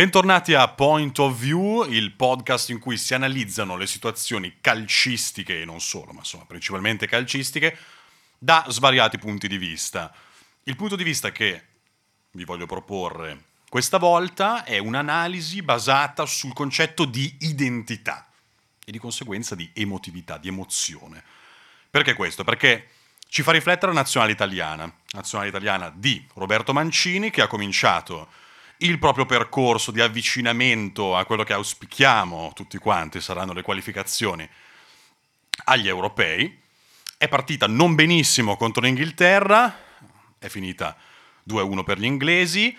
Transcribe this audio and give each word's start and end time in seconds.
Bentornati 0.00 0.54
a 0.54 0.66
Point 0.66 1.18
of 1.18 1.38
View, 1.38 1.84
il 1.84 2.12
podcast 2.12 2.70
in 2.70 2.78
cui 2.78 2.96
si 2.96 3.12
analizzano 3.12 3.76
le 3.76 3.86
situazioni 3.86 4.56
calcistiche 4.62 5.60
e 5.60 5.66
non 5.66 5.82
solo, 5.82 6.12
ma 6.12 6.20
insomma 6.20 6.46
principalmente 6.46 7.06
calcistiche, 7.06 7.76
da 8.38 8.64
svariati 8.68 9.18
punti 9.18 9.46
di 9.46 9.58
vista. 9.58 10.10
Il 10.62 10.74
punto 10.74 10.96
di 10.96 11.04
vista 11.04 11.30
che 11.32 11.64
vi 12.30 12.44
voglio 12.44 12.64
proporre 12.64 13.42
questa 13.68 13.98
volta 13.98 14.64
è 14.64 14.78
un'analisi 14.78 15.60
basata 15.60 16.24
sul 16.24 16.54
concetto 16.54 17.04
di 17.04 17.36
identità 17.40 18.26
e 18.82 18.92
di 18.92 18.98
conseguenza 18.98 19.54
di 19.54 19.70
emotività, 19.74 20.38
di 20.38 20.48
emozione. 20.48 21.22
Perché 21.90 22.14
questo? 22.14 22.42
Perché 22.42 22.88
ci 23.28 23.42
fa 23.42 23.52
riflettere 23.52 23.92
la 23.92 23.98
nazionale 23.98 24.32
italiana, 24.32 24.90
nazionale 25.10 25.50
italiana 25.50 25.92
di 25.94 26.26
Roberto 26.36 26.72
Mancini 26.72 27.28
che 27.28 27.42
ha 27.42 27.46
cominciato 27.46 28.48
il 28.80 28.98
proprio 28.98 29.26
percorso 29.26 29.90
di 29.90 30.00
avvicinamento 30.00 31.16
a 31.16 31.24
quello 31.24 31.44
che 31.44 31.52
auspichiamo 31.52 32.52
tutti 32.54 32.78
quanti 32.78 33.20
saranno 33.20 33.52
le 33.52 33.62
qualificazioni 33.62 34.48
agli 35.64 35.88
europei. 35.88 36.58
È 37.18 37.28
partita 37.28 37.66
non 37.66 37.94
benissimo 37.94 38.56
contro 38.56 38.82
l'Inghilterra, 38.82 39.76
è 40.38 40.48
finita 40.48 40.96
2-1 41.48 41.84
per 41.84 41.98
gli 41.98 42.04
inglesi 42.04 42.76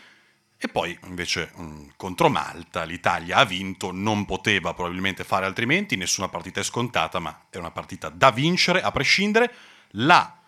e 0.58 0.68
poi 0.68 0.98
invece 1.06 1.52
mm, 1.60 1.90
contro 1.96 2.30
Malta 2.30 2.84
l'Italia 2.84 3.38
ha 3.38 3.46
vinto, 3.46 3.92
non 3.92 4.26
poteva 4.26 4.74
probabilmente 4.74 5.24
fare 5.24 5.46
altrimenti, 5.46 5.96
nessuna 5.96 6.30
partita 6.30 6.60
è 6.60 6.64
scontata, 6.64 7.20
ma 7.20 7.46
è 7.50 7.58
una 7.58 7.72
partita 7.72 8.10
da 8.10 8.32
vincere 8.32 8.82
a 8.82 8.92
prescindere. 8.92 9.54
La 9.96 10.41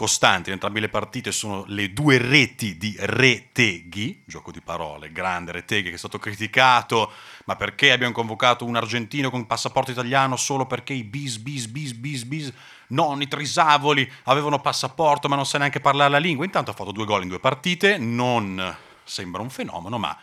costanti 0.00 0.48
in 0.48 0.54
entrambe 0.54 0.80
le 0.80 0.88
partite 0.88 1.30
sono 1.30 1.62
le 1.66 1.92
due 1.92 2.16
reti 2.16 2.78
di 2.78 2.96
Reteghi, 2.98 4.22
gioco 4.24 4.50
di 4.50 4.62
parole, 4.62 5.12
grande 5.12 5.52
Reteghi 5.52 5.90
che 5.90 5.96
è 5.96 5.98
stato 5.98 6.18
criticato, 6.18 7.12
ma 7.44 7.54
perché 7.54 7.92
abbiamo 7.92 8.14
convocato 8.14 8.64
un 8.64 8.76
argentino 8.76 9.28
con 9.28 9.46
passaporto 9.46 9.90
italiano 9.90 10.36
solo 10.36 10.64
perché 10.64 10.94
i 10.94 11.04
bis 11.04 11.36
bis 11.36 11.66
bis 11.66 11.92
bis 11.92 12.22
bis 12.24 12.52
non 12.88 13.20
i 13.20 13.28
trisavoli 13.28 14.10
avevano 14.24 14.58
passaporto 14.62 15.28
ma 15.28 15.36
non 15.36 15.44
sa 15.44 15.58
neanche 15.58 15.80
parlare 15.80 16.08
la 16.08 16.18
lingua. 16.18 16.46
Intanto 16.46 16.70
ha 16.70 16.74
fatto 16.74 16.92
due 16.92 17.04
gol 17.04 17.24
in 17.24 17.28
due 17.28 17.38
partite, 17.38 17.98
non 17.98 18.74
sembra 19.04 19.42
un 19.42 19.50
fenomeno, 19.50 19.98
ma 19.98 20.18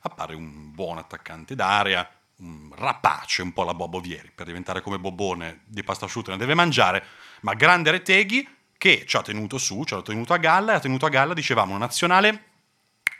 appare 0.00 0.34
un 0.34 0.72
buon 0.72 0.96
attaccante 0.96 1.54
d'area, 1.54 2.08
un 2.36 2.70
rapace, 2.74 3.42
un 3.42 3.52
po' 3.52 3.64
la 3.64 3.74
Bobo 3.74 4.00
Vieri, 4.00 4.32
per 4.34 4.46
diventare 4.46 4.80
come 4.80 4.98
Bobone 4.98 5.64
di 5.66 5.82
pasta 5.84 6.06
asciutta 6.06 6.30
ne 6.30 6.38
deve 6.38 6.54
mangiare, 6.54 7.04
ma 7.42 7.52
grande 7.52 7.90
Reteghi 7.90 8.56
che 8.78 9.04
ci 9.06 9.16
ha 9.16 9.22
tenuto 9.22 9.58
su, 9.58 9.82
ci 9.84 9.94
ha 9.94 10.02
tenuto 10.02 10.32
a 10.32 10.38
galla 10.38 10.72
e 10.72 10.74
ha 10.76 10.80
tenuto 10.80 11.04
a 11.04 11.10
galla, 11.10 11.34
dicevamo, 11.34 11.74
una 11.74 11.84
nazionale 11.84 12.44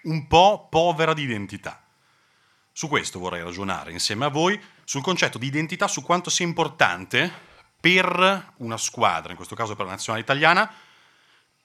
un 0.05 0.27
po' 0.29 0.69
povera 0.71 1.13
di 1.13 1.23
identità. 1.23 1.83
Su 2.73 2.87
questo 2.87 3.19
vorrei 3.19 3.43
ragionare 3.43 3.91
insieme 3.91 4.25
a 4.25 4.29
voi, 4.29 4.59
sul 4.85 5.03
concetto 5.03 5.37
di 5.37 5.49
identità, 5.49 5.89
su 5.89 6.03
quanto 6.03 6.31
sia 6.31 6.47
importante 6.47 7.31
per 7.81 8.53
una 8.59 8.77
squadra, 8.77 9.31
in 9.31 9.37
questo 9.37 9.57
caso 9.57 9.75
per 9.75 9.85
la 9.85 9.93
nazionale 9.93 10.23
italiana, 10.23 10.73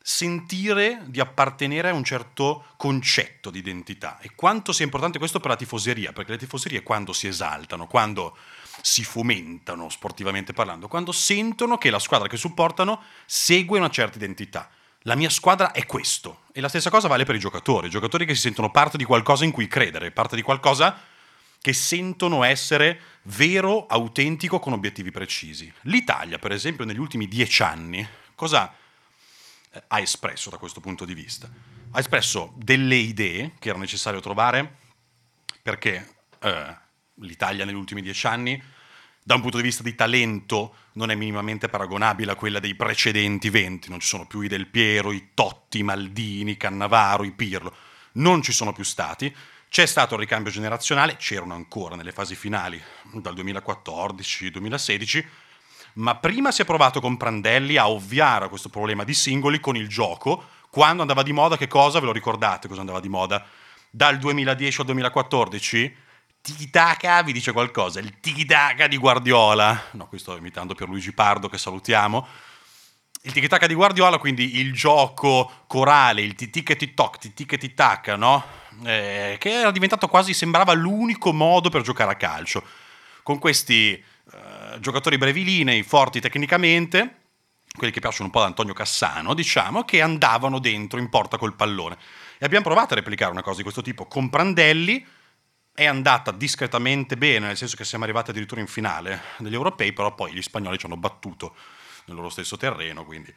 sentire 0.06 1.02
di 1.06 1.22
appartenere 1.22 1.88
a 1.88 1.94
un 1.94 2.04
certo 2.04 2.66
concetto 2.76 3.50
di 3.50 3.59
identità 3.59 4.20
e 4.20 4.32
quanto 4.36 4.73
sia 4.73 4.84
importante 4.84 5.18
questo 5.18 5.40
per 5.40 5.52
la 5.52 5.56
tifoseria, 5.56 6.12
perché 6.12 6.32
le 6.32 6.38
tifoserie 6.38 6.84
quando 6.84 7.14
si 7.14 7.28
esaltano, 7.28 7.88
quando 7.88 8.36
si 8.81 9.06
fomentano 9.06 9.88
sportivamente 9.88 10.52
parlando, 10.52 10.90
quando 10.90 11.14
sentono 11.14 11.78
che 11.78 11.90
la 11.90 12.00
squadra 12.00 12.28
che 12.28 12.36
supportano 12.36 13.02
segue 13.26 13.80
una 13.80 13.90
certa 13.90 14.18
identità. 14.18 14.70
La 15.04 15.16
mia 15.16 15.30
squadra 15.30 15.72
è 15.72 15.86
questo. 15.86 16.42
E 16.52 16.59
la 16.59 16.68
stessa 16.68 16.90
cosa 16.90 17.08
vale 17.08 17.24
per 17.24 17.36
i 17.36 17.40
giocatori, 17.40 17.88
i 17.88 17.90
giocatori 17.90 18.26
che 18.26 18.36
si 18.36 18.42
sentono 18.42 18.72
parte 18.72 18.98
di 18.98 19.06
qualcosa 19.06 19.46
in 19.46 19.52
cui 19.52 19.68
credere, 19.70 20.12
parte 20.12 20.36
di 20.36 20.42
qualcosa 20.42 21.00
che 21.62 21.72
sentono 21.72 22.44
essere 22.44 23.00
vero, 23.24 23.86
autentico, 23.86 24.59
con 24.59 24.74
obiettivi 24.74 25.12
precisi. 25.12 25.72
L'Italia, 25.84 26.40
per 26.40 26.52
esempio, 26.52 26.84
negli 26.84 27.00
ultimi 27.00 27.30
dieci 27.30 27.64
anni, 27.64 28.06
cosa 28.36 28.74
ha 29.88 30.00
espresso 30.00 30.50
da 30.50 30.57
questo 30.57 30.79
punto 30.79 31.06
di 31.06 31.13
vista? 31.13 31.50
Ha 31.91 32.00
espresso 32.00 32.53
delle 32.57 32.95
idee 32.95 33.53
che 33.59 33.69
era 33.69 33.78
necessario 33.78 34.19
trovare 34.19 34.81
perché 35.61 36.16
eh, 36.39 36.78
l'Italia 37.16 37.66
negli 37.66 37.75
ultimi 37.75 38.01
dieci 38.01 38.28
anni, 38.28 38.62
da 39.23 39.35
un 39.35 39.41
punto 39.41 39.57
di 39.57 39.63
vista 39.63 39.83
di 39.83 39.95
talento, 39.95 40.75
non 40.94 41.09
è 41.09 41.16
minimamente 41.16 41.69
paragonabile 41.69 42.31
a 42.31 42.35
quella 42.35 42.59
dei 42.59 42.75
precedenti 42.75 43.50
venti. 43.50 43.89
Non 43.89 44.01
ci 44.01 44.07
sono 44.07 44.28
più 44.28 44.41
i 44.41 44.50
Del 44.50 44.67
Piero, 44.67 45.13
i 45.13 45.29
Totti, 45.33 45.79
i 45.79 45.83
Maldini, 45.83 46.51
i 46.51 46.57
Cannavaro, 46.57 47.23
i 47.23 47.31
Pirlo. 47.31 47.73
Non 48.13 48.41
ci 48.41 48.51
sono 48.51 48.73
più 48.73 48.83
stati. 48.83 49.33
C'è 49.69 49.85
stato 49.85 50.16
il 50.16 50.19
ricambio 50.19 50.51
generazionale, 50.51 51.16
c'erano 51.16 51.56
ancora 51.56 51.95
nelle 51.95 52.12
fasi 52.12 52.35
finali 52.35 52.79
dal 53.13 53.33
2014-2016, 53.33 55.25
ma 55.94 56.16
prima 56.16 56.52
si 56.52 56.62
è 56.62 56.66
provato 56.66 57.00
con 57.00 57.18
Prandelli 57.18 57.78
a 57.78 57.90
ovviare 57.90 58.46
a 58.46 58.50
questo 58.50 58.70
problema 58.70 59.04
di 59.04 59.14
singoli 59.14 59.59
con 59.59 59.76
il 59.76 59.88
gioco, 59.88 60.44
quando 60.70 61.02
andava 61.02 61.24
di 61.24 61.34
moda 61.34 61.58
che 61.58 61.68
cosa? 61.68 62.00
Ve 62.00 62.08
lo 62.08 62.12
ricordate 62.12 62.68
cosa 62.68 62.80
andava 62.80 63.00
di 63.00 63.09
moda? 63.09 63.46
Dal 63.90 64.18
2010 64.18 64.80
al 64.80 64.86
2014 64.88 65.96
tiki-taka 66.42 67.24
vi 67.24 67.31
dice 67.31 67.54
qualcosa, 67.54 68.00
il 68.00 68.20
tiki-taka 68.20 68.88
di 68.88 68.98
Guardiola, 68.98 69.81
no, 69.92 70.08
qui 70.08 70.20
sto 70.20 70.36
imitando 70.36 70.76
per 70.76 70.90
Luigi 70.90 71.14
Pardo 71.14 71.48
che 71.48 71.58
salutiamo, 71.58 72.28
il 73.22 73.31
tiki-taka 73.31 73.66
di 73.66 73.74
Guardiola, 73.74 74.18
quindi 74.18 74.58
il 74.58 74.74
gioco 74.74 75.64
corale, 75.68 76.22
il 76.22 76.36
titik-tok, 76.36 77.18
titik-taka, 77.18 78.18
no? 78.18 78.44
Eh, 78.84 79.38
che 79.40 79.52
era 79.52 79.72
diventato 79.72 80.10
quasi, 80.10 80.34
sembrava 80.34 80.74
l'unico 80.74 81.31
modo 81.31 81.70
per 81.70 81.81
giocare 81.81 82.12
a 82.12 82.16
calcio, 82.16 82.62
con 83.24 83.40
questi 83.40 83.94
eh, 83.94 84.62
giocatori 84.79 85.17
brevilinei, 85.17 85.84
forti 85.84 86.19
tecnicamente, 86.19 87.22
quelli 87.75 87.91
che 87.91 88.00
piacciono 88.00 88.25
un 88.25 88.31
po' 88.31 88.39
ad 88.39 88.47
Antonio 88.47 88.73
Cassano, 88.73 89.34
diciamo, 89.34 89.84
che 89.84 90.01
andavano 90.01 90.59
dentro 90.59 91.00
in 91.00 91.09
porta 91.09 91.38
col 91.38 91.56
pallone. 91.56 91.97
E 92.38 92.45
abbiamo 92.45 92.66
provato 92.66 92.94
a 92.94 92.97
replicare 92.97 93.31
una 93.31 93.41
cosa 93.41 93.57
di 93.57 93.63
questo 93.63 93.81
tipo 93.81 94.06
con 94.06 94.29
Prandelli, 94.29 95.06
è 95.75 95.85
andata 95.85 96.31
discretamente 96.31 97.17
bene, 97.17 97.47
nel 97.47 97.57
senso 97.57 97.75
che 97.75 97.83
siamo 97.83 98.03
arrivati 98.03 98.29
addirittura 98.29 98.62
in 98.62 98.67
finale 98.67 99.22
degli 99.38 99.56
europei, 99.56 99.91
però 99.91 100.13
poi 100.13 100.31
gli 100.31 100.41
spagnoli 100.41 100.78
ci 100.78 100.85
hanno 100.85 100.97
battuto 100.97 101.56
nel 102.06 102.16
loro 102.16 102.29
stesso 102.29 102.57
terreno, 102.57 103.06
quindi 103.06 103.33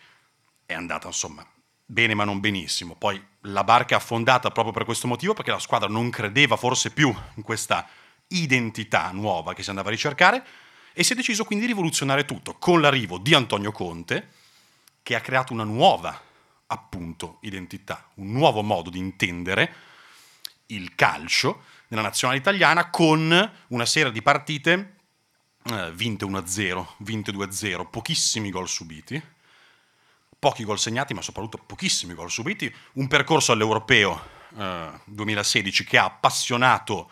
è 0.66 0.74
andata 0.74 1.06
insomma 1.06 1.46
bene 1.86 2.14
ma 2.14 2.24
non 2.24 2.40
benissimo. 2.40 2.94
Poi 2.94 3.22
la 3.42 3.64
barca 3.64 3.94
è 3.94 3.98
affondata 3.98 4.50
proprio 4.50 4.74
per 4.74 4.84
questo 4.84 5.06
motivo, 5.06 5.32
perché 5.32 5.50
la 5.50 5.58
squadra 5.58 5.88
non 5.88 6.10
credeva 6.10 6.56
forse 6.56 6.90
più 6.90 7.14
in 7.36 7.42
questa 7.42 7.88
identità 8.28 9.10
nuova 9.12 9.54
che 9.54 9.62
si 9.62 9.70
andava 9.70 9.88
a 9.88 9.92
ricercare 9.92 10.44
e 10.98 11.04
si 11.04 11.12
è 11.12 11.16
deciso 11.16 11.44
quindi 11.44 11.66
di 11.66 11.72
rivoluzionare 11.72 12.24
tutto 12.24 12.54
con 12.54 12.80
l'arrivo 12.80 13.18
di 13.18 13.34
Antonio 13.34 13.70
Conte, 13.70 14.30
che 15.02 15.14
ha 15.14 15.20
creato 15.20 15.52
una 15.52 15.62
nuova 15.62 16.18
appunto 16.68 17.36
identità, 17.42 18.08
un 18.14 18.32
nuovo 18.32 18.62
modo 18.62 18.88
di 18.88 18.98
intendere 18.98 19.74
il 20.68 20.94
calcio 20.94 21.64
nella 21.88 22.00
nazionale 22.00 22.38
italiana 22.38 22.88
con 22.88 23.52
una 23.66 23.84
serie 23.84 24.10
di 24.10 24.22
partite 24.22 24.94
eh, 25.64 25.92
vinte 25.92 26.24
1-0, 26.24 26.86
vinte 27.00 27.30
2-0, 27.30 27.90
pochissimi 27.90 28.48
gol 28.48 28.66
subiti, 28.66 29.22
pochi 30.38 30.64
gol 30.64 30.78
segnati, 30.78 31.12
ma 31.12 31.20
soprattutto 31.20 31.58
pochissimi 31.58 32.14
gol 32.14 32.30
subiti, 32.30 32.74
un 32.94 33.06
percorso 33.06 33.52
all'europeo 33.52 34.28
eh, 34.56 34.90
2016 35.04 35.84
che 35.84 35.98
ha 35.98 36.04
appassionato 36.04 37.10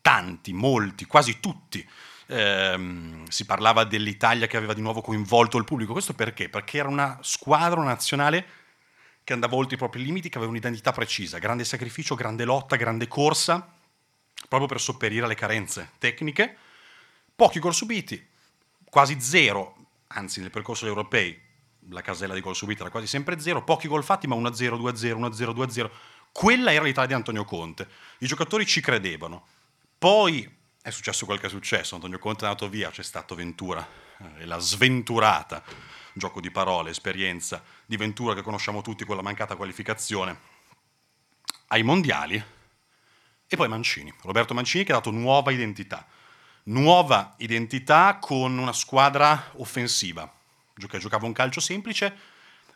tanti, 0.00 0.54
molti, 0.54 1.04
quasi 1.04 1.40
tutti. 1.40 1.86
Eh, 2.30 3.24
si 3.28 3.46
parlava 3.46 3.84
dell'Italia 3.84 4.46
che 4.46 4.58
aveva 4.58 4.74
di 4.74 4.82
nuovo 4.82 5.00
coinvolto 5.00 5.56
il 5.56 5.64
pubblico. 5.64 5.92
Questo 5.92 6.12
perché? 6.12 6.50
Perché 6.50 6.78
era 6.78 6.88
una 6.88 7.18
squadra 7.22 7.82
nazionale 7.82 8.46
che 9.24 9.32
andava 9.32 9.56
oltre 9.56 9.76
i 9.76 9.78
propri 9.78 10.02
limiti, 10.02 10.28
che 10.28 10.36
aveva 10.36 10.52
un'identità 10.52 10.92
precisa, 10.92 11.38
grande 11.38 11.64
sacrificio, 11.64 12.14
grande 12.14 12.44
lotta, 12.44 12.76
grande 12.76 13.08
corsa, 13.08 13.66
proprio 14.48 14.68
per 14.68 14.80
sopperire 14.80 15.24
alle 15.24 15.34
carenze 15.34 15.92
tecniche. 15.98 16.56
Pochi 17.34 17.58
gol 17.58 17.74
subiti, 17.74 18.26
quasi 18.84 19.20
zero, 19.20 19.76
anzi 20.08 20.40
nel 20.40 20.50
percorso 20.50 20.84
degli 20.84 20.94
europei 20.94 21.46
la 21.90 22.00
casella 22.02 22.34
di 22.34 22.40
gol 22.40 22.56
subiti 22.56 22.80
era 22.80 22.90
quasi 22.90 23.06
sempre 23.06 23.40
zero, 23.40 23.64
pochi 23.64 23.88
gol 23.88 24.04
fatti 24.04 24.26
ma 24.26 24.36
1-0, 24.36 24.76
2-0, 24.76 25.18
1-0, 25.18 25.54
2-0. 25.54 25.90
Quella 26.32 26.72
era 26.72 26.84
l'Italia 26.84 27.08
di 27.08 27.14
Antonio 27.14 27.44
Conte. 27.44 27.88
I 28.18 28.26
giocatori 28.26 28.66
ci 28.66 28.80
credevano. 28.80 29.46
Poi 29.98 30.57
è 30.88 30.90
successo 30.90 31.26
quel 31.26 31.38
che 31.38 31.46
è 31.46 31.50
successo, 31.50 31.94
Antonio 31.94 32.18
Conte 32.18 32.44
è 32.44 32.48
andato 32.48 32.68
via, 32.68 32.90
c'è 32.90 33.02
stato 33.02 33.34
Ventura 33.34 33.86
e 34.38 34.46
la 34.46 34.58
sventurata, 34.58 35.62
gioco 36.14 36.40
di 36.40 36.50
parole, 36.50 36.90
esperienza 36.90 37.62
di 37.84 37.96
Ventura 37.96 38.34
che 38.34 38.42
conosciamo 38.42 38.80
tutti, 38.80 39.04
quella 39.04 39.22
mancata 39.22 39.54
qualificazione 39.54 40.40
ai 41.68 41.82
mondiali 41.82 42.42
e 43.46 43.56
poi 43.56 43.68
Mancini, 43.68 44.12
Roberto 44.22 44.54
Mancini 44.54 44.84
che 44.84 44.92
ha 44.92 44.96
dato 44.96 45.10
nuova 45.10 45.52
identità, 45.52 46.06
nuova 46.64 47.34
identità 47.38 48.18
con 48.18 48.56
una 48.56 48.72
squadra 48.72 49.52
offensiva, 49.56 50.30
che 50.74 50.98
giocava 50.98 51.26
un 51.26 51.32
calcio 51.32 51.60
semplice, 51.60 52.16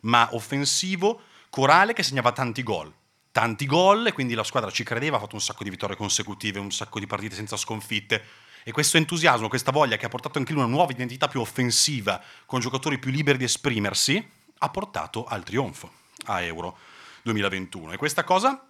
ma 0.00 0.29
offensivo, 0.32 1.23
corale, 1.49 1.93
che 1.93 2.03
segnava 2.03 2.32
tanti 2.32 2.62
gol. 2.62 2.93
Tanti 3.32 3.67
gol 3.67 4.06
e 4.06 4.12
quindi 4.12 4.34
la 4.34 4.44
squadra 4.44 4.70
ci 4.70 4.84
credeva, 4.84 5.17
ha 5.17 5.20
fatto 5.20 5.34
un 5.34 5.40
sacco 5.40 5.64
di 5.64 5.70
vittorie 5.70 5.96
consecutive, 5.96 6.61
un 6.61 6.70
sacco 6.70 7.00
di 7.00 7.06
partite 7.06 7.34
senza 7.34 7.56
sconfitte 7.56 8.23
e 8.62 8.70
questo 8.70 8.96
entusiasmo, 8.96 9.49
questa 9.49 9.73
voglia 9.73 9.96
che 9.96 10.06
ha 10.06 10.08
portato 10.08 10.38
anche 10.38 10.52
lui 10.52 10.62
una 10.62 10.70
nuova 10.70 10.93
identità 10.93 11.26
più 11.26 11.40
offensiva, 11.40 12.23
con 12.46 12.61
giocatori 12.61 12.99
più 12.99 13.11
liberi 13.11 13.38
di 13.38 13.44
esprimersi, 13.44 14.25
ha 14.58 14.69
portato 14.69 15.25
al 15.25 15.43
trionfo 15.43 15.90
a 16.26 16.43
Euro 16.43 16.79
2021. 17.23 17.93
E 17.93 17.96
questa 17.96 18.23
cosa 18.23 18.69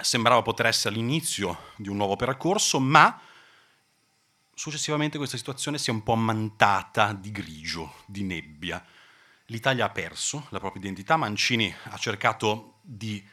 sembrava 0.00 0.42
poter 0.42 0.66
essere 0.66 0.96
l'inizio 0.96 1.72
di 1.76 1.88
un 1.88 1.96
nuovo 1.96 2.16
percorso, 2.16 2.80
ma 2.80 3.20
successivamente 4.52 5.16
questa 5.18 5.36
situazione 5.36 5.78
si 5.78 5.90
è 5.90 5.92
un 5.92 6.02
po' 6.02 6.14
ammantata 6.14 7.12
di 7.12 7.30
grigio, 7.30 7.94
di 8.06 8.24
nebbia. 8.24 8.84
L'Italia 9.46 9.84
ha 9.84 9.90
perso 9.90 10.46
la 10.50 10.58
propria 10.58 10.82
identità, 10.82 11.16
Mancini 11.16 11.72
ha 11.84 11.96
cercato 11.98 12.78
di 12.82 13.24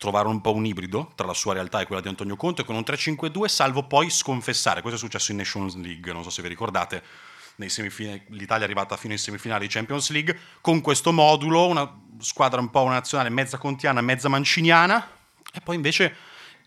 trovare 0.00 0.28
un 0.28 0.40
po' 0.40 0.54
un 0.54 0.64
ibrido 0.64 1.12
tra 1.14 1.26
la 1.26 1.34
sua 1.34 1.52
realtà 1.52 1.78
e 1.82 1.84
quella 1.84 2.00
di 2.00 2.08
Antonio 2.08 2.34
Conte 2.34 2.64
con 2.64 2.74
un 2.74 2.80
3-5-2, 2.80 3.44
salvo 3.44 3.82
poi 3.82 4.08
sconfessare. 4.08 4.80
Questo 4.80 4.98
è 4.98 5.02
successo 5.02 5.30
in 5.30 5.36
Nations 5.36 5.76
League, 5.76 6.10
non 6.10 6.22
so 6.22 6.30
se 6.30 6.40
vi 6.40 6.48
ricordate. 6.48 7.02
L'Italia 7.56 8.62
è 8.62 8.64
arrivata 8.64 8.96
fino 8.96 9.12
in 9.12 9.18
semifinale 9.18 9.66
di 9.66 9.70
Champions 9.70 10.10
League 10.10 10.38
con 10.62 10.80
questo 10.80 11.12
modulo, 11.12 11.66
una 11.66 12.00
squadra 12.18 12.62
un 12.62 12.70
po' 12.70 12.80
una 12.80 12.94
nazionale 12.94 13.28
mezza 13.28 13.58
contiana, 13.58 14.00
mezza 14.00 14.30
manciniana, 14.30 15.06
e 15.52 15.60
poi 15.60 15.74
invece 15.74 16.16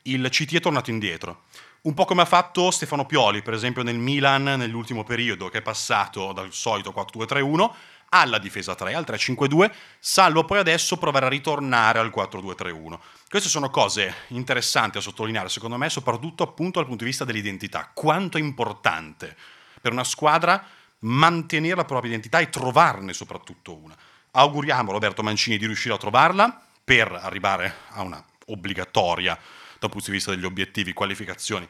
il 0.04 0.30
CT 0.30 0.54
è 0.54 0.60
tornato 0.60 0.92
indietro. 0.92 1.46
Un 1.86 1.94
po' 1.96 2.06
come 2.06 2.22
ha 2.22 2.26
fatto 2.26 2.72
Stefano 2.72 3.06
Pioli, 3.06 3.42
per 3.42 3.54
esempio 3.54 3.84
nel 3.84 3.98
Milan 3.98 4.44
nell'ultimo 4.44 5.04
periodo, 5.04 5.50
che 5.50 5.58
è 5.58 5.62
passato 5.62 6.32
dal 6.32 6.54
solito 6.54 6.94
4-2-3-1 6.96 7.72
alla 8.08 8.38
difesa 8.38 8.74
3, 8.74 8.94
al 8.94 9.04
3-5-2, 9.06 9.70
salvo 10.00 10.46
poi 10.46 10.60
adesso 10.60 10.96
provare 10.96 11.26
a 11.26 11.30
ritornare 11.30 12.00
al 12.00 12.14
4-2-3-1. 12.16 12.98
Queste 13.30 13.50
sono 13.50 13.70
cose 13.70 14.14
interessanti 14.28 14.98
a 14.98 15.02
sottolineare, 15.02 15.50
secondo 15.50 15.76
me, 15.76 15.90
soprattutto 15.90 16.44
appunto 16.44 16.80
dal 16.80 16.88
punto 16.88 17.04
di 17.04 17.10
vista 17.10 17.26
dell'identità. 17.26 17.92
Quanto 17.94 18.38
è 18.38 18.40
importante 18.40 19.36
per 19.82 19.92
una 19.92 20.06
squadra 20.06 20.66
mantenere 21.00 21.76
la 21.76 21.84
propria 21.84 22.12
identità 22.12 22.40
e 22.40 22.50
trovarne 22.50 23.12
soprattutto 23.12 23.76
una. 23.76 23.98
Auguriamo 24.32 24.90
a 24.90 24.94
Roberto 24.94 25.22
Mancini 25.22 25.58
di 25.58 25.66
riuscire 25.66 25.94
a 25.94 25.98
trovarla 25.98 26.62
per 26.82 27.12
arrivare 27.12 27.76
a 27.90 28.04
una 28.04 28.24
obbligatoria 28.46 29.38
dal 29.84 29.92
punto 29.92 30.10
di 30.10 30.16
vista 30.16 30.32
degli 30.32 30.46
obiettivi, 30.46 30.94
qualificazioni, 30.94 31.68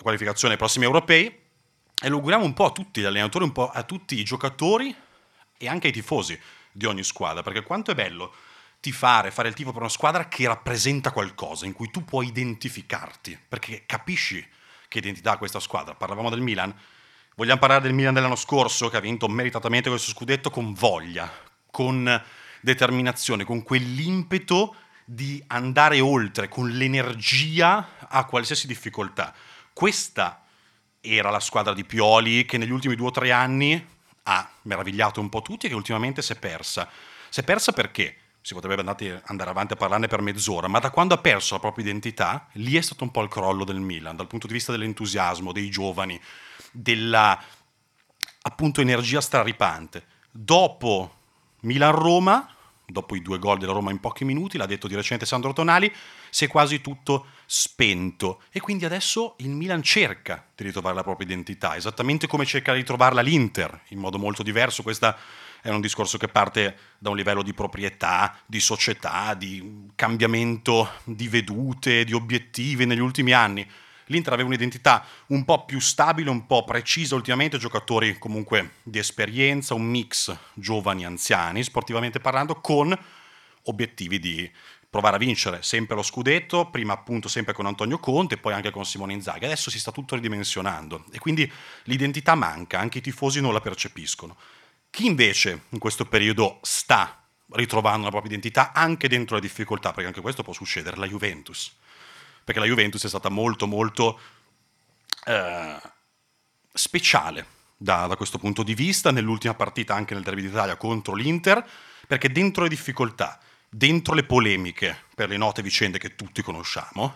qualificazione 0.00 0.54
ai 0.54 0.58
prossimi 0.58 0.84
europei 0.84 1.26
e 1.26 2.08
lo 2.08 2.16
auguriamo 2.16 2.44
un 2.44 2.52
po' 2.52 2.66
a 2.66 2.70
tutti 2.70 3.00
gli 3.00 3.04
allenatori, 3.04 3.44
un 3.44 3.52
po' 3.52 3.70
a 3.70 3.82
tutti 3.82 4.18
i 4.18 4.24
giocatori 4.24 4.94
e 5.56 5.68
anche 5.68 5.86
ai 5.86 5.92
tifosi 5.92 6.38
di 6.70 6.84
ogni 6.84 7.02
squadra, 7.02 7.42
perché 7.42 7.62
quanto 7.62 7.90
è 7.90 7.94
bello 7.94 8.34
tifare, 8.80 9.30
fare 9.30 9.48
il 9.48 9.54
tifo 9.54 9.72
per 9.72 9.80
una 9.80 9.90
squadra 9.90 10.28
che 10.28 10.46
rappresenta 10.46 11.10
qualcosa, 11.10 11.64
in 11.64 11.72
cui 11.72 11.90
tu 11.90 12.04
puoi 12.04 12.26
identificarti, 12.26 13.38
perché 13.48 13.84
capisci 13.86 14.46
che 14.88 14.98
identità 14.98 15.32
ha 15.32 15.38
questa 15.38 15.58
squadra. 15.58 15.94
Parlavamo 15.94 16.28
del 16.28 16.42
Milan, 16.42 16.74
vogliamo 17.34 17.58
parlare 17.58 17.82
del 17.82 17.94
Milan 17.94 18.12
dell'anno 18.12 18.36
scorso, 18.36 18.90
che 18.90 18.98
ha 18.98 19.00
vinto 19.00 19.26
meritatamente 19.28 19.88
questo 19.88 20.10
scudetto 20.10 20.50
con 20.50 20.74
voglia, 20.74 21.32
con 21.70 22.22
determinazione, 22.60 23.44
con 23.44 23.62
quell'impeto 23.62 24.76
di 25.08 25.42
andare 25.46 26.00
oltre, 26.00 26.48
con 26.48 26.68
l'energia 26.68 27.90
a 28.08 28.24
qualsiasi 28.24 28.66
difficoltà. 28.66 29.32
Questa 29.72 30.42
era 31.00 31.30
la 31.30 31.40
squadra 31.40 31.72
di 31.72 31.84
Pioli 31.84 32.44
che 32.44 32.58
negli 32.58 32.72
ultimi 32.72 32.96
due 32.96 33.06
o 33.06 33.12
tre 33.12 33.30
anni 33.30 33.86
ha 34.24 34.50
meravigliato 34.62 35.20
un 35.20 35.28
po' 35.28 35.42
tutti 35.42 35.66
e 35.66 35.68
che 35.68 35.74
ultimamente 35.76 36.22
si 36.22 36.32
è 36.32 36.36
persa. 36.36 36.88
Si 37.28 37.40
è 37.40 37.44
persa 37.44 37.72
perché? 37.72 38.16
Si 38.40 38.54
potrebbe 38.54 38.80
andare 38.80 39.50
avanti 39.50 39.72
a 39.72 39.76
parlarne 39.76 40.08
per 40.08 40.20
mezz'ora, 40.22 40.66
ma 40.66 40.80
da 40.80 40.90
quando 40.90 41.14
ha 41.14 41.18
perso 41.18 41.54
la 41.54 41.60
propria 41.60 41.84
identità, 41.84 42.48
lì 42.54 42.76
è 42.76 42.80
stato 42.80 43.04
un 43.04 43.12
po' 43.12 43.22
il 43.22 43.28
crollo 43.28 43.64
del 43.64 43.80
Milan, 43.80 44.16
dal 44.16 44.26
punto 44.26 44.46
di 44.46 44.52
vista 44.52 44.72
dell'entusiasmo, 44.72 45.52
dei 45.52 45.70
giovani, 45.70 46.20
della 46.72 47.40
appunto 48.42 48.80
energia 48.80 49.20
straripante. 49.20 50.04
Dopo 50.30 51.14
Milan-Roma, 51.60 52.55
dopo 52.86 53.16
i 53.16 53.22
due 53.22 53.38
gol 53.38 53.58
della 53.58 53.72
Roma 53.72 53.90
in 53.90 54.00
pochi 54.00 54.24
minuti, 54.24 54.56
l'ha 54.56 54.66
detto 54.66 54.86
di 54.86 54.94
recente 54.94 55.26
Sandro 55.26 55.52
Tonali, 55.52 55.92
si 56.30 56.44
è 56.44 56.48
quasi 56.48 56.80
tutto 56.80 57.26
spento 57.46 58.42
e 58.50 58.60
quindi 58.60 58.84
adesso 58.84 59.34
il 59.38 59.50
Milan 59.50 59.82
cerca 59.82 60.44
di 60.54 60.64
ritrovare 60.64 60.94
la 60.94 61.02
propria 61.02 61.26
identità, 61.26 61.76
esattamente 61.76 62.26
come 62.26 62.44
cerca 62.44 62.72
di 62.74 62.84
trovarla 62.84 63.20
l'Inter, 63.20 63.82
in 63.88 63.98
modo 63.98 64.18
molto 64.18 64.42
diverso. 64.42 64.82
Questo 64.82 65.14
è 65.62 65.68
un 65.70 65.80
discorso 65.80 66.16
che 66.16 66.28
parte 66.28 66.76
da 66.98 67.10
un 67.10 67.16
livello 67.16 67.42
di 67.42 67.52
proprietà, 67.52 68.38
di 68.46 68.60
società, 68.60 69.34
di 69.34 69.88
cambiamento 69.94 70.90
di 71.04 71.28
vedute, 71.28 72.04
di 72.04 72.12
obiettivi 72.12 72.86
negli 72.86 73.00
ultimi 73.00 73.32
anni. 73.32 73.68
L'Inter 74.06 74.32
aveva 74.32 74.48
un'identità 74.48 75.04
un 75.28 75.44
po' 75.44 75.64
più 75.64 75.80
stabile, 75.80 76.30
un 76.30 76.46
po' 76.46 76.64
precisa 76.64 77.14
ultimamente, 77.14 77.58
giocatori 77.58 78.18
comunque 78.18 78.74
di 78.82 78.98
esperienza, 78.98 79.74
un 79.74 79.84
mix 79.84 80.36
giovani-anziani, 80.54 81.62
sportivamente 81.62 82.20
parlando, 82.20 82.60
con 82.60 82.96
obiettivi 83.64 84.20
di 84.20 84.50
provare 84.88 85.16
a 85.16 85.18
vincere 85.18 85.62
sempre 85.62 85.96
lo 85.96 86.02
scudetto, 86.02 86.70
prima 86.70 86.92
appunto 86.92 87.28
sempre 87.28 87.52
con 87.52 87.66
Antonio 87.66 87.98
Conte, 87.98 88.38
poi 88.38 88.52
anche 88.52 88.70
con 88.70 88.84
Simone 88.84 89.12
Inzaghi. 89.12 89.44
Adesso 89.44 89.70
si 89.70 89.80
sta 89.80 89.90
tutto 89.90 90.14
ridimensionando 90.14 91.06
e 91.10 91.18
quindi 91.18 91.50
l'identità 91.84 92.36
manca, 92.36 92.78
anche 92.78 92.98
i 92.98 93.02
tifosi 93.02 93.40
non 93.40 93.52
la 93.52 93.60
percepiscono. 93.60 94.36
Chi 94.88 95.06
invece 95.06 95.64
in 95.70 95.80
questo 95.80 96.06
periodo 96.06 96.60
sta 96.62 97.24
ritrovando 97.50 98.04
la 98.04 98.10
propria 98.10 98.30
identità 98.30 98.72
anche 98.72 99.08
dentro 99.08 99.34
le 99.34 99.42
difficoltà, 99.42 99.90
perché 99.90 100.06
anche 100.06 100.20
questo 100.20 100.44
può 100.44 100.52
succedere, 100.52 100.96
la 100.96 101.06
Juventus 101.06 101.74
perché 102.46 102.60
la 102.60 102.66
Juventus 102.66 103.04
è 103.04 103.08
stata 103.08 103.28
molto 103.28 103.66
molto 103.66 104.20
eh, 105.24 105.80
speciale 106.72 107.44
da, 107.76 108.06
da, 108.06 108.14
questo 108.14 108.38
punto 108.38 108.62
di 108.62 108.72
vista, 108.72 109.10
nell'ultima 109.10 109.54
partita 109.54 109.96
anche 109.96 110.14
nel 110.14 110.22
Derby 110.22 110.42
d'Italia 110.42 110.76
contro 110.76 111.16
l'Inter, 111.16 111.68
perché 112.06 112.30
dentro 112.30 112.62
le 112.62 112.68
difficoltà, 112.68 113.40
dentro 113.68 114.14
le 114.14 114.22
polemiche 114.22 115.06
per 115.16 115.28
le 115.28 115.36
note 115.36 115.60
vicende 115.60 115.98
che 115.98 116.14
tutti 116.14 116.40
conosciamo, 116.40 117.14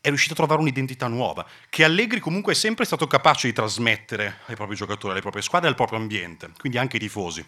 è 0.00 0.06
riuscito 0.06 0.34
a 0.34 0.36
trovare 0.36 0.60
un'identità 0.60 1.08
nuova, 1.08 1.44
che 1.68 1.82
Allegri 1.82 2.20
comunque 2.20 2.52
è 2.52 2.56
sempre 2.56 2.84
stato 2.84 3.08
capace 3.08 3.48
di 3.48 3.54
trasmettere 3.54 4.38
ai 4.46 4.54
propri 4.54 4.76
giocatori, 4.76 5.14
alle 5.14 5.20
proprie 5.20 5.42
squadre 5.42 5.68
al 5.68 5.74
proprio 5.74 5.98
ambiente, 5.98 6.52
quindi 6.58 6.78
anche 6.78 6.94
ai 6.94 7.02
tifosi. 7.02 7.44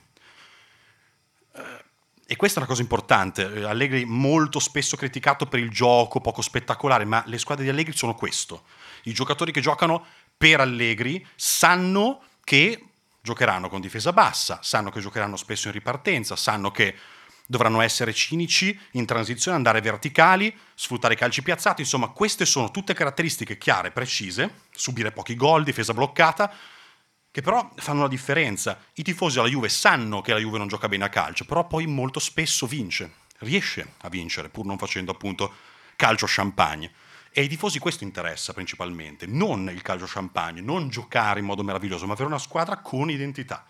E 2.29 2.35
questa 2.35 2.57
è 2.57 2.59
una 2.59 2.69
cosa 2.69 2.83
importante, 2.83 3.53
eh, 3.53 3.63
Allegri 3.63 4.05
molto 4.05 4.59
spesso 4.59 4.97
criticato 4.97 5.47
per 5.47 5.61
il 5.61 5.71
gioco 5.71 6.21
poco 6.21 6.43
spettacolare, 6.43 7.05
ma 7.05 7.23
le 7.27 7.39
squadre 7.39 7.63
di 7.63 7.71
Allegri 7.71 7.97
sono 7.97 8.17
questo. 8.17 8.65
I 9.05 9.13
giocatori 9.13 9.53
che 9.53 9.61
giocano 9.61 10.05
per 10.37 10.59
Allegri 10.59 11.25
sanno 11.37 12.23
che 12.43 12.83
giocheranno 13.21 13.69
con 13.69 13.81
difesa 13.81 14.13
bassa, 14.13 14.59
sanno 14.61 14.91
che 14.91 14.99
giocheranno 14.99 15.37
spesso 15.37 15.69
in 15.69 15.75
ripartenza, 15.75 16.35
sanno 16.35 16.73
che 16.73 16.97
dovranno 17.47 17.81
essere 17.81 18.13
cinici 18.13 18.77
in 18.93 19.07
transizione, 19.07 19.57
andare 19.57 19.81
verticali, 19.81 20.53
sfruttare 20.75 21.15
i 21.15 21.17
calci 21.17 21.43
piazzati, 21.43 21.83
insomma 21.83 22.09
queste 22.09 22.45
sono 22.45 22.73
tutte 22.73 22.93
caratteristiche 22.93 23.57
chiare, 23.57 23.93
precise, 23.93 24.63
subire 24.73 25.13
pochi 25.13 25.37
gol, 25.37 25.63
difesa 25.63 25.95
bloccata, 25.95 26.53
che 27.37 27.43
però 27.43 27.71
fanno 27.77 28.01
la 28.01 28.09
differenza. 28.09 28.79
I 28.95 29.03
tifosi 29.03 29.37
della 29.37 29.49
Juve 29.49 29.69
sanno 29.69 30.23
che 30.23 30.33
la 30.33 30.39
Juve 30.39 30.57
non 30.57 30.69
gioca 30.69 30.89
bene 30.89 31.05
a 31.05 31.11
calcio, 31.11 31.45
però 31.45 31.67
poi 31.67 31.87
molto 31.87 32.19
spesso 32.19 32.67
vince, 32.67 33.13
riesce 33.41 33.93
a 33.99 34.09
vincere, 34.09 34.49
pur 34.49 34.65
non 34.65 34.79
facendo 34.79 35.13
appunto 35.13 35.53
calcio 35.97 36.25
champagne. 36.27 36.91
E 37.31 37.43
ai 37.43 37.49
tifosi 37.49 37.79
questo 37.79 38.05
interessa 38.05 38.55
principalmente, 38.55 39.27
non 39.27 39.69
il 39.69 39.83
calcio 39.83 40.07
champagne, 40.09 40.63
non 40.63 40.89
giocare 40.89 41.41
in 41.41 41.45
modo 41.45 41.63
meraviglioso, 41.63 42.07
ma 42.07 42.15
avere 42.15 42.29
una 42.29 42.39
squadra 42.39 42.79
con 42.79 43.11
identità. 43.11 43.67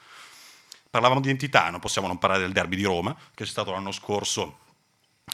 Parlavamo 0.88 1.20
di 1.20 1.26
identità, 1.26 1.68
non 1.68 1.80
possiamo 1.80 2.06
non 2.06 2.18
parlare 2.18 2.42
del 2.42 2.52
derby 2.52 2.76
di 2.76 2.85
Roma, 2.85 3.16
che 3.35 3.42
c'è 3.42 3.50
stato 3.50 3.73
l'anno 3.73 3.90
scorso 3.90 4.61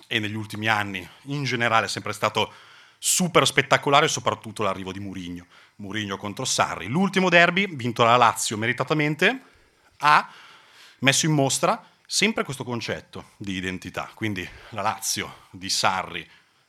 e 0.06 0.18
negli 0.20 0.36
ultimi 0.36 0.68
anni 0.68 1.06
in 1.24 1.44
generale 1.44 1.84
è 1.84 1.88
sempre 1.90 2.14
stato 2.14 2.50
super 3.04 3.44
spettacolare, 3.46 4.06
soprattutto 4.06 4.62
l'arrivo 4.62 4.92
di 4.92 5.00
Murigno. 5.00 5.46
Mourinho 5.82 6.16
contro 6.16 6.44
Sarri. 6.44 6.86
L'ultimo 6.86 7.28
derby, 7.28 7.66
vinto 7.74 8.04
dalla 8.04 8.16
Lazio 8.16 8.56
meritatamente, 8.56 9.42
ha 9.98 10.30
messo 11.00 11.26
in 11.26 11.32
mostra 11.32 11.84
sempre 12.06 12.44
questo 12.44 12.62
concetto 12.62 13.30
di 13.36 13.54
identità. 13.54 14.08
Quindi 14.14 14.48
la 14.70 14.82
Lazio 14.82 15.48
di 15.50 15.68
Sarri, 15.68 16.28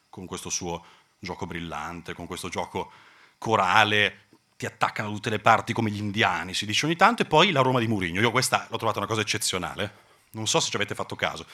con 0.09 0.25
questo 0.25 0.49
suo 0.49 0.83
gioco 1.19 1.45
brillante, 1.45 2.15
con 2.15 2.25
questo 2.25 2.49
gioco 2.49 2.91
corale, 3.37 4.29
ti 4.57 4.65
attaccano 4.65 5.09
da 5.09 5.13
tutte 5.13 5.29
le 5.29 5.39
parti 5.39 5.73
come 5.73 5.91
gli 5.91 5.97
indiani, 5.97 6.55
si 6.55 6.65
dice 6.65 6.87
ogni 6.87 6.95
tanto, 6.95 7.21
e 7.21 7.25
poi 7.25 7.51
la 7.51 7.61
Roma 7.61 7.79
di 7.79 7.87
Mourinho. 7.87 8.19
Io 8.19 8.31
questa 8.31 8.65
l'ho 8.67 8.77
trovata 8.77 8.97
una 8.97 9.07
cosa 9.07 9.21
eccezionale. 9.21 10.01
Non 10.31 10.47
so 10.47 10.59
se 10.59 10.71
ci 10.71 10.75
avete 10.75 10.95
fatto 10.95 11.15
caso. 11.15 11.45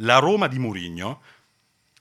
La 0.00 0.18
Roma 0.18 0.48
di 0.48 0.58
Mourinho 0.58 1.22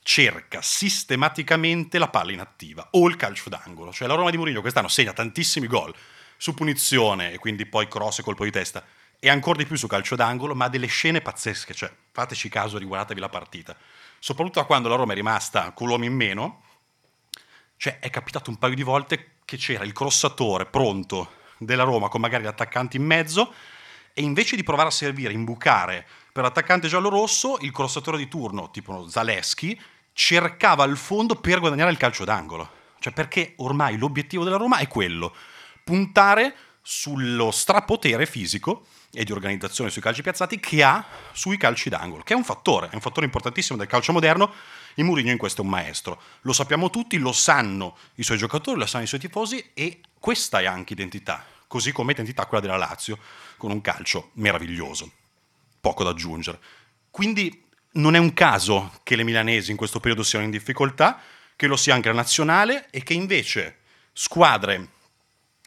cerca 0.07 0.61
sistematicamente 0.61 1.97
la 1.97 2.07
palla 2.07 2.31
inattiva 2.31 2.87
o 2.91 3.09
il 3.09 3.17
calcio 3.17 3.49
d'angolo. 3.49 3.91
Cioè 3.91 4.07
la 4.07 4.13
Roma 4.13 4.29
di 4.29 4.37
Mourinho 4.37 4.61
quest'anno 4.61 4.87
segna 4.87 5.11
tantissimi 5.11 5.67
gol 5.67 5.93
su 6.37 6.53
punizione 6.53 7.33
e 7.33 7.37
quindi 7.39 7.65
poi 7.65 7.89
cross 7.89 8.19
e 8.19 8.23
colpo 8.23 8.45
di 8.45 8.51
testa 8.51 8.85
e 9.19 9.27
ancora 9.29 9.57
di 9.57 9.65
più 9.65 9.75
su 9.75 9.85
calcio 9.85 10.15
d'angolo, 10.15 10.55
ma 10.55 10.69
delle 10.69 10.87
scene 10.87 11.19
pazzesche, 11.19 11.73
cioè 11.73 11.91
fateci 12.13 12.47
caso, 12.47 12.77
riguardatevi 12.77 13.19
la 13.19 13.27
partita. 13.27 13.75
soprattutto 14.19 14.65
quando 14.65 14.87
la 14.87 14.95
Roma 14.95 15.11
è 15.11 15.15
rimasta 15.15 15.71
con 15.73 15.87
l'uomo 15.87 16.05
in 16.05 16.13
meno, 16.13 16.63
cioè 17.75 17.99
è 17.99 18.09
capitato 18.09 18.49
un 18.49 18.57
paio 18.57 18.75
di 18.75 18.83
volte 18.83 19.31
che 19.43 19.57
c'era 19.57 19.83
il 19.83 19.91
crossatore 19.91 20.67
pronto 20.67 21.33
della 21.57 21.83
Roma 21.83 22.07
con 22.07 22.21
magari 22.21 22.45
l'attaccante 22.45 22.95
in 22.95 23.03
mezzo 23.03 23.53
e 24.13 24.21
invece 24.21 24.55
di 24.55 24.63
provare 24.63 24.87
a 24.87 24.91
servire, 24.91 25.33
imbucare 25.33 26.07
per 26.31 26.43
l'attaccante 26.43 26.87
giallo-rosso, 26.87 27.57
il 27.59 27.71
crossatore 27.71 28.17
di 28.17 28.29
turno, 28.29 28.71
tipo 28.71 29.07
Zaleschi, 29.09 29.79
cercava 30.17 30.83
il 30.85 30.97
fondo 30.97 31.35
per 31.35 31.59
guadagnare 31.59 31.91
il 31.91 31.97
calcio 31.97 32.25
d'angolo. 32.25 32.71
Cioè 32.97 33.13
perché 33.13 33.53
ormai 33.57 33.99
l'obiettivo 33.99 34.43
della 34.43 34.57
Roma 34.57 34.77
è 34.77 34.87
quello, 34.87 35.31
puntare 35.83 36.55
sullo 36.81 37.51
strapotere 37.51 38.25
fisico 38.25 38.87
e 39.11 39.23
di 39.23 39.31
organizzazione 39.31 39.91
sui 39.91 40.01
calci 40.01 40.23
piazzati 40.23 40.59
che 40.59 40.81
ha 40.81 41.05
sui 41.33 41.57
calci 41.57 41.89
d'angolo, 41.89 42.23
che 42.23 42.33
è 42.33 42.35
un 42.35 42.43
fattore, 42.43 42.89
è 42.89 42.95
un 42.95 42.99
fattore 42.99 43.27
importantissimo 43.27 43.77
del 43.77 43.85
calcio 43.85 44.11
moderno. 44.11 44.51
Il 44.95 45.03
Mourinho 45.03 45.29
in 45.29 45.37
questo 45.37 45.61
è 45.61 45.63
un 45.63 45.69
maestro. 45.69 46.19
Lo 46.41 46.51
sappiamo 46.51 46.89
tutti, 46.89 47.19
lo 47.19 47.31
sanno 47.31 47.95
i 48.15 48.23
suoi 48.23 48.39
giocatori, 48.39 48.79
lo 48.79 48.87
sanno 48.87 49.03
i 49.03 49.07
suoi 49.07 49.19
tifosi 49.19 49.69
e 49.75 50.01
questa 50.19 50.59
è 50.59 50.65
anche 50.65 50.93
identità, 50.93 51.45
così 51.67 51.91
come 51.91 52.13
identità 52.13 52.47
quella 52.47 52.63
della 52.63 52.77
Lazio, 52.77 53.19
con 53.57 53.69
un 53.69 53.81
calcio 53.81 54.31
meraviglioso. 54.33 55.11
Poco 55.79 56.03
da 56.03 56.09
aggiungere. 56.09 56.59
Quindi 57.11 57.65
non 57.97 58.15
è 58.15 58.19
un 58.19 58.33
caso 58.33 58.99
che 59.03 59.15
le 59.15 59.23
milanesi 59.23 59.71
in 59.71 59.77
questo 59.77 59.99
periodo 59.99 60.23
siano 60.23 60.45
in 60.45 60.51
difficoltà, 60.51 61.19
che 61.55 61.67
lo 61.67 61.75
sia 61.75 61.93
anche 61.93 62.09
la 62.09 62.15
nazionale 62.15 62.87
e 62.91 63.03
che 63.03 63.13
invece 63.13 63.79
squadre 64.13 64.89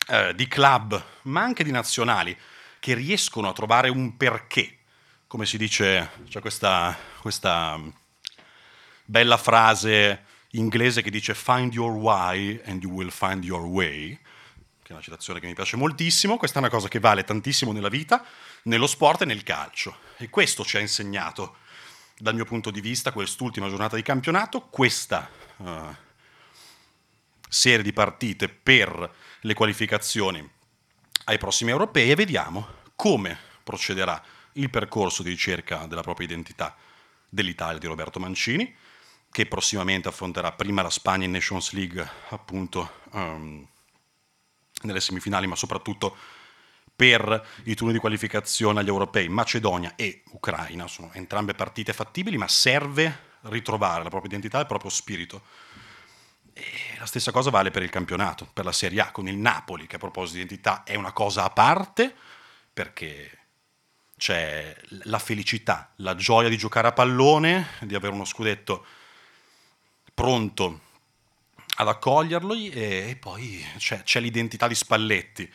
eh, 0.08 0.34
di 0.34 0.48
club, 0.48 1.02
ma 1.22 1.42
anche 1.42 1.64
di 1.64 1.70
nazionali, 1.70 2.36
che 2.78 2.94
riescono 2.94 3.48
a 3.48 3.52
trovare 3.52 3.88
un 3.88 4.16
perché, 4.16 4.78
come 5.26 5.46
si 5.46 5.58
dice, 5.58 6.10
c'è 6.28 6.40
questa, 6.40 6.96
questa 7.20 7.78
bella 9.04 9.36
frase 9.36 10.24
inglese 10.52 11.02
che 11.02 11.10
dice 11.10 11.34
find 11.34 11.72
your 11.72 11.92
why 11.92 12.60
and 12.64 12.82
you 12.82 12.92
will 12.92 13.10
find 13.10 13.44
your 13.44 13.62
way, 13.62 14.18
che 14.82 14.88
è 14.88 14.92
una 14.92 15.02
citazione 15.02 15.40
che 15.40 15.46
mi 15.46 15.54
piace 15.54 15.76
moltissimo, 15.76 16.36
questa 16.36 16.58
è 16.58 16.62
una 16.62 16.70
cosa 16.70 16.88
che 16.88 16.98
vale 16.98 17.24
tantissimo 17.24 17.72
nella 17.72 17.88
vita, 17.88 18.24
nello 18.64 18.86
sport 18.86 19.22
e 19.22 19.24
nel 19.24 19.42
calcio. 19.42 19.96
E 20.16 20.28
questo 20.28 20.64
ci 20.64 20.76
ha 20.76 20.80
insegnato, 20.80 21.56
dal 22.20 22.34
mio 22.34 22.44
punto 22.44 22.70
di 22.70 22.80
vista, 22.80 23.12
quest'ultima 23.12 23.68
giornata 23.68 23.96
di 23.96 24.02
campionato, 24.02 24.60
questa 24.60 25.28
uh, 25.56 25.94
serie 27.48 27.82
di 27.82 27.92
partite 27.92 28.48
per 28.48 29.14
le 29.40 29.54
qualificazioni 29.54 30.46
ai 31.24 31.38
prossimi 31.38 31.70
europei 31.70 32.10
e 32.10 32.14
vediamo 32.14 32.66
come 32.94 33.38
procederà 33.64 34.22
il 34.54 34.68
percorso 34.68 35.22
di 35.22 35.30
ricerca 35.30 35.86
della 35.86 36.02
propria 36.02 36.26
identità 36.26 36.76
dell'Italia 37.28 37.78
di 37.78 37.86
Roberto 37.86 38.20
Mancini, 38.20 38.74
che 39.30 39.46
prossimamente 39.46 40.08
affronterà 40.08 40.52
prima 40.52 40.82
la 40.82 40.90
Spagna 40.90 41.24
in 41.24 41.30
Nations 41.30 41.72
League, 41.72 42.06
appunto 42.30 42.90
um, 43.12 43.66
nelle 44.82 45.00
semifinali, 45.00 45.46
ma 45.46 45.56
soprattutto 45.56 46.16
per 47.00 47.46
i 47.64 47.74
turni 47.74 47.94
di 47.94 47.98
qualificazione 47.98 48.80
agli 48.80 48.88
europei, 48.88 49.26
Macedonia 49.30 49.94
e 49.96 50.22
Ucraina. 50.32 50.86
Sono 50.86 51.10
entrambe 51.14 51.54
partite 51.54 51.94
fattibili, 51.94 52.36
ma 52.36 52.46
serve 52.46 53.38
ritrovare 53.44 54.02
la 54.02 54.10
propria 54.10 54.32
identità 54.32 54.58
e 54.58 54.60
il 54.60 54.66
proprio 54.66 54.90
spirito 54.90 55.40
e 56.52 56.62
la 56.98 57.06
stessa 57.06 57.32
cosa 57.32 57.48
vale 57.48 57.70
per 57.70 57.82
il 57.82 57.88
campionato, 57.88 58.46
per 58.52 58.66
la 58.66 58.72
Serie 58.72 59.00
A, 59.00 59.12
con 59.12 59.28
il 59.28 59.38
Napoli, 59.38 59.86
che 59.86 59.96
a 59.96 59.98
proposito 59.98 60.36
di 60.36 60.42
identità 60.42 60.82
è 60.82 60.94
una 60.94 61.12
cosa 61.12 61.44
a 61.44 61.48
parte, 61.48 62.14
perché 62.70 63.38
c'è 64.18 64.76
la 65.04 65.18
felicità, 65.18 65.92
la 65.96 66.14
gioia 66.14 66.50
di 66.50 66.58
giocare 66.58 66.88
a 66.88 66.92
pallone, 66.92 67.78
di 67.80 67.94
avere 67.94 68.12
uno 68.12 68.26
scudetto 68.26 68.84
pronto 70.12 70.80
ad 71.76 71.88
accoglierlo 71.88 72.52
e, 72.52 73.16
poi 73.18 73.66
c'è, 73.78 74.02
c'è 74.02 74.20
l'identità 74.20 74.68
di 74.68 74.74
Spalletti, 74.74 75.50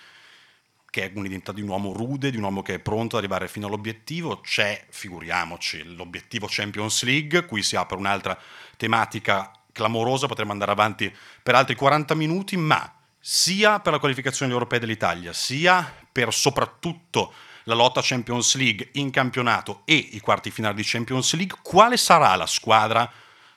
che 0.96 1.12
è 1.12 1.12
un'identità 1.14 1.52
di 1.52 1.62
un 1.62 1.68
uomo 1.68 1.92
rude, 1.92 2.32
di 2.32 2.38
un 2.38 2.44
uomo 2.44 2.62
che 2.62 2.76
è 2.76 2.80
pronto 2.80 3.18
ad 3.18 3.24
arrivare 3.24 3.50
fino 3.50 3.68
all'obiettivo. 3.68 4.40
C'è, 4.40 4.86
figuriamoci, 4.88 5.94
l'obiettivo 5.94 6.48
Champions 6.50 7.04
League, 7.04 7.44
qui 7.44 7.64
si 7.64 7.76
apre 7.76 7.98
un'altra 7.98 8.40
tematica 8.78 9.52
clamorosa, 9.74 10.28
potremmo 10.28 10.54
andare 10.54 10.72
avanti 10.72 11.14
per 11.44 11.54
altri 11.54 11.76
40 11.76 12.16
minuti, 12.16 12.56
ma 12.56 12.90
sia 13.20 13.82
per 13.82 13.92
la 13.92 14.00
qualificazione 14.00 14.54
europea 14.54 14.80
dell'Italia, 14.80 15.34
sia 15.34 15.94
per 16.10 16.34
soprattutto 16.34 17.34
la 17.64 17.74
lotta 17.74 18.00
Champions 18.02 18.56
League 18.56 18.92
in 18.94 19.12
campionato 19.12 19.82
e 19.84 19.96
i 19.96 20.22
quarti 20.22 20.50
finali 20.50 20.76
di 20.76 20.84
Champions 20.86 21.34
League, 21.34 21.58
quale 21.62 21.98
sarà 21.98 22.34
la 22.38 22.48
squadra 22.48 23.12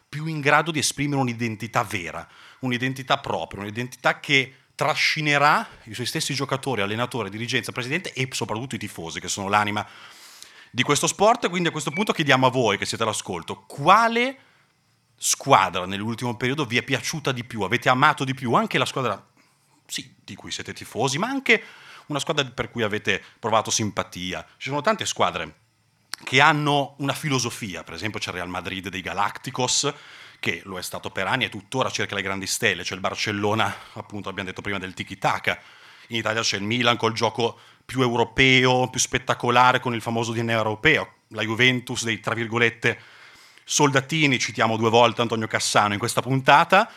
più 0.09 0.27
in 0.27 0.41
grado 0.41 0.73
di 0.73 0.81
esprimere 0.81 1.21
un'identità 1.21 1.85
vera, 1.85 2.27
un'identità 2.61 3.19
propria, 3.19 3.61
un'identità 3.61 4.19
che 4.19 4.55
trascinerà 4.79 5.69
i 5.87 5.95
suoi 5.95 6.07
stessi 6.07 6.35
giocatori, 6.35 6.83
allenatori, 6.83 7.31
dirigenza, 7.31 7.73
presidente 7.73 8.13
e 8.13 8.29
soprattutto 8.31 8.77
i 8.77 8.79
tifosi, 8.79 9.19
che 9.19 9.27
sono 9.27 9.49
l'anima 9.49 9.85
di 10.71 10.85
questo 10.85 11.09
sport. 11.09 11.49
Quindi 11.49 11.67
a 11.67 11.73
questo 11.73 11.91
punto 11.91 12.13
chiediamo 12.13 12.47
a 12.47 12.51
voi 12.51 12.79
che 12.79 12.87
siete 12.87 13.03
all'ascolto, 13.03 13.65
quale 13.67 14.39
squadra 15.17 15.85
nell'ultimo 15.85 16.37
periodo 16.37 16.65
vi 16.65 16.77
è 16.77 16.85
piaciuta 16.85 17.33
di 17.33 17.43
più, 17.43 17.63
avete 17.63 17.89
amato 17.89 18.23
di 18.23 18.35
più, 18.35 18.53
anche 18.53 18.79
la 18.79 18.85
squadra 18.85 19.21
sì, 19.85 20.15
di 20.25 20.37
cui 20.37 20.53
siete 20.53 20.73
tifosi, 20.73 21.19
ma 21.19 21.27
anche 21.27 21.61
una 22.07 22.21
squadra 22.21 22.45
per 22.45 22.71
cui 22.71 22.85
avete 22.85 23.21
provato 23.41 23.73
simpatia. 23.73 24.47
Ci 24.59 24.69
sono 24.69 24.81
tante 24.81 25.07
squadre 25.07 25.57
che 26.23 26.41
hanno 26.41 26.95
una 26.99 27.15
filosofia, 27.15 27.83
per 27.83 27.95
esempio 27.95 28.21
c'è 28.21 28.29
il 28.29 28.37
Real 28.37 28.49
Madrid 28.49 28.87
dei 28.91 29.01
Galacticos, 29.01 29.93
che 30.41 30.63
lo 30.65 30.79
è 30.79 30.83
stato 30.83 31.11
per 31.11 31.27
anni 31.27 31.45
e 31.45 31.49
tuttora 31.49 31.91
cerca 31.91 32.15
le 32.15 32.23
grandi 32.23 32.47
stelle, 32.47 32.83
c'è 32.83 32.95
il 32.95 33.01
Barcellona, 33.01 33.75
appunto 33.95 34.29
abbiamo 34.29 34.49
detto 34.49 34.63
prima 34.63 34.79
del 34.79 34.95
tiki-taka, 34.95 35.59
in 36.09 36.17
Italia 36.17 36.43
c'è 36.43 36.57
il 36.57 36.63
Milan 36.63 36.97
col 36.97 37.13
gioco 37.13 37.59
più 37.85 38.03
europeo, 38.03 38.89
più 38.89 39.01
spettacolare, 39.01 39.81
con 39.81 39.95
il 39.95 40.01
famoso 40.01 40.33
DNA 40.33 40.53
europeo, 40.53 41.15
la 41.29 41.43
Juventus 41.43 42.05
dei, 42.05 42.21
tra 42.21 42.35
virgolette, 42.35 42.99
Soldatini, 43.65 44.39
citiamo 44.39 44.77
due 44.77 44.89
volte 44.89 45.21
Antonio 45.21 45.47
Cassano 45.47 45.93
in 45.93 45.99
questa 45.99 46.23
puntata, 46.23 46.91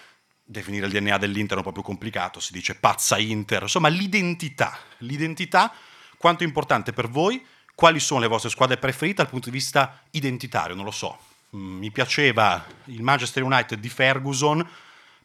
definire 0.44 0.86
il 0.86 0.92
DNA 0.92 1.18
dell'Inter 1.18 1.56
è 1.56 1.60
un 1.60 1.66
po' 1.66 1.72
più 1.72 1.82
complicato, 1.82 2.40
si 2.40 2.54
dice 2.54 2.76
pazza 2.76 3.18
Inter, 3.18 3.64
insomma 3.64 3.90
l'identità, 3.90 4.78
l'identità 5.00 5.74
quanto 6.18 6.44
è 6.44 6.48
importante 6.48 6.94
per 6.94 7.10
voi, 7.10 7.44
quali 7.74 8.00
sono 8.00 8.20
le 8.20 8.28
vostre 8.28 8.50
squadre 8.50 8.78
preferite 8.78 9.24
dal 9.24 9.30
punto 9.30 9.50
di 9.50 9.56
vista 9.56 10.02
identitario, 10.12 10.76
non 10.76 10.86
lo 10.86 10.92
so. 10.92 11.18
Mm, 11.56 11.80
mi 11.80 11.92
piaceva 11.92 12.66
il 12.86 13.02
Manchester 13.02 13.44
United 13.44 13.80
di 13.80 13.90
Ferguson 13.90 14.66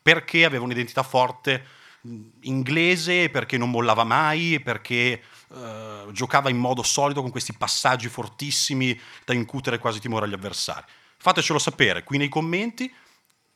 perché 0.03 0.45
aveva 0.45 0.65
un'identità 0.65 1.03
forte 1.03 1.65
mm, 2.07 2.29
inglese, 2.43 3.31
perché 3.31 3.57
non 3.57 3.71
mollava 3.71 4.05
mai, 4.05 4.61
perché 4.61 5.23
uh, 5.49 6.11
giocava 6.13 6.51
in 6.51 6.57
modo 6.57 6.83
solido 6.83 7.23
con 7.23 7.31
questi 7.31 7.53
passaggi 7.53 8.09
fortissimi 8.09 8.99
da 9.25 9.35
incutere 9.35 9.79
quasi 9.79 10.01
timore 10.01 10.27
agli 10.27 10.35
avversari. 10.35 10.85
Fatecelo 11.19 11.59
sapere 11.59 12.05
qui 12.05 12.19
nei 12.19 12.29
commenti 12.29 12.93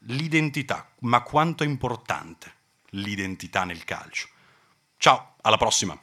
l'identità, 0.04 0.90
ma 1.00 1.22
quanto 1.22 1.62
è 1.62 1.66
importante 1.66 2.52
l'identità 2.90 3.64
nel 3.64 3.84
calcio. 3.84 4.28
Ciao, 4.96 5.34
alla 5.42 5.56
prossima! 5.56 5.98